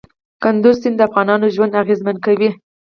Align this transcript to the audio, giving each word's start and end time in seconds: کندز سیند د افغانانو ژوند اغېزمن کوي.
کندز 0.43 0.75
سیند 0.81 0.95
د 0.99 1.05
افغانانو 1.07 1.51
ژوند 1.55 1.77
اغېزمن 1.81 2.15
کوي. 2.25 2.49